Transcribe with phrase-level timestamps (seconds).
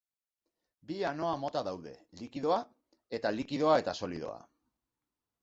[0.91, 1.93] Bi anoa mota daude:
[2.23, 2.57] likidoa,
[3.19, 4.43] eta likidoa eta solidoa.